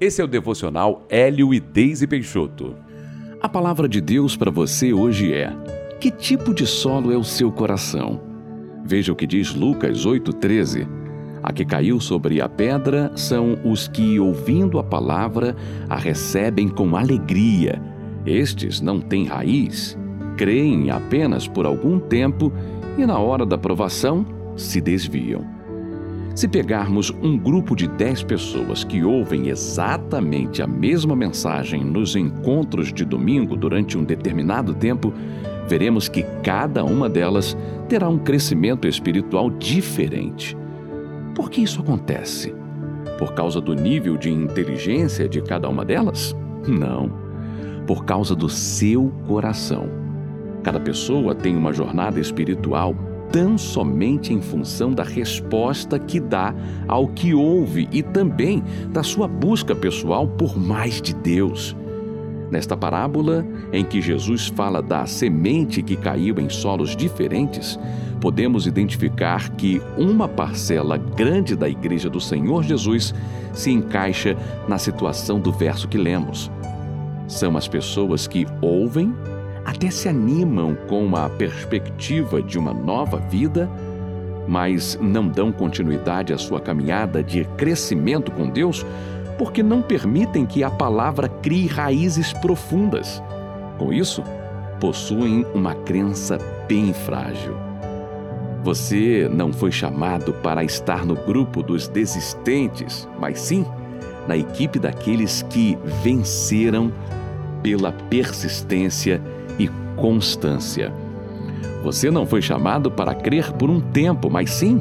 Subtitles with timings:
[0.00, 2.74] Esse é o devocional Hélio e Deise Peixoto.
[3.40, 5.52] A palavra de Deus para você hoje é:
[6.00, 8.20] Que tipo de solo é o seu coração?
[8.84, 10.88] Veja o que diz Lucas 8,13.
[11.40, 15.54] A que caiu sobre a pedra são os que, ouvindo a palavra,
[15.88, 17.80] a recebem com alegria.
[18.26, 19.96] Estes não têm raiz,
[20.36, 22.52] creem apenas por algum tempo
[22.98, 24.26] e, na hora da provação,
[24.56, 25.44] se desviam.
[26.34, 32.92] Se pegarmos um grupo de 10 pessoas que ouvem exatamente a mesma mensagem nos encontros
[32.92, 35.12] de domingo durante um determinado tempo,
[35.68, 37.56] veremos que cada uma delas
[37.88, 40.56] terá um crescimento espiritual diferente.
[41.36, 42.52] Por que isso acontece?
[43.16, 46.34] Por causa do nível de inteligência de cada uma delas?
[46.66, 47.12] Não.
[47.86, 49.88] Por causa do seu coração.
[50.64, 52.96] Cada pessoa tem uma jornada espiritual
[53.34, 56.54] tão somente em função da resposta que dá
[56.86, 61.74] ao que ouve e também da sua busca pessoal por mais de Deus.
[62.48, 67.76] Nesta parábola, em que Jesus fala da semente que caiu em solos diferentes,
[68.20, 73.12] podemos identificar que uma parcela grande da Igreja do Senhor Jesus
[73.52, 74.36] se encaixa
[74.68, 76.52] na situação do verso que lemos.
[77.26, 79.12] São as pessoas que ouvem
[79.84, 83.68] até se animam com a perspectiva de uma nova vida,
[84.48, 88.84] mas não dão continuidade à sua caminhada de crescimento com Deus
[89.36, 93.22] porque não permitem que a palavra crie raízes profundas.
[93.78, 94.22] Com isso,
[94.80, 97.54] possuem uma crença bem frágil.
[98.62, 103.66] Você não foi chamado para estar no grupo dos desistentes, mas sim
[104.26, 106.90] na equipe daqueles que venceram
[107.62, 109.20] pela persistência
[109.58, 110.92] e constância.
[111.82, 114.80] Você não foi chamado para crer por um tempo, mas sim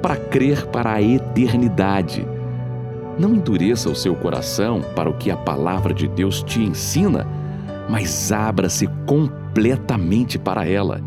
[0.00, 2.24] para crer para a eternidade.
[3.18, 7.26] Não endureça o seu coração para o que a palavra de Deus te ensina,
[7.88, 11.00] mas abra-se completamente para ela.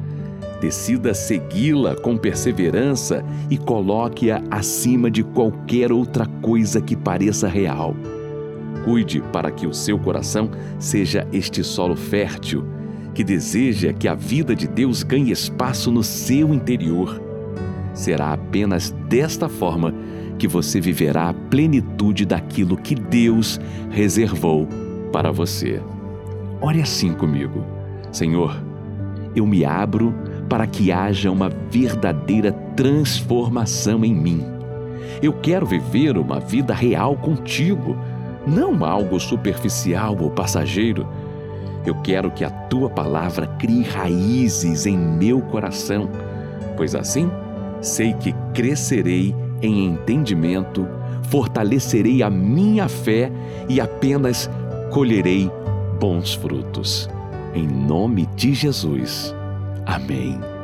[0.60, 7.96] Decida segui-la com perseverança e coloque-a acima de qualquer outra coisa que pareça real.
[8.84, 12.66] Cuide para que o seu coração seja este solo fértil
[13.20, 17.22] que deseja que a vida de Deus ganhe espaço no seu interior.
[17.94, 19.94] Será apenas desta forma
[20.38, 23.60] que você viverá a plenitude daquilo que Deus
[23.90, 24.70] reservou
[25.12, 25.82] para você.
[26.62, 27.62] Ore assim comigo.
[28.10, 28.56] Senhor,
[29.36, 30.16] eu me abro
[30.48, 34.46] para que haja uma verdadeira transformação em mim.
[35.22, 37.98] Eu quero viver uma vida real contigo,
[38.48, 41.06] não algo superficial ou passageiro
[41.86, 46.10] eu quero que a tua palavra crie raízes em meu coração,
[46.76, 47.30] pois assim
[47.82, 50.88] sei que crescerei em entendimento,
[51.30, 53.32] fortalecerei a minha fé
[53.68, 54.50] e apenas
[54.92, 55.50] colherei
[56.00, 57.10] bons frutos.
[57.54, 59.34] Em nome de Jesus.
[59.86, 60.59] Amém.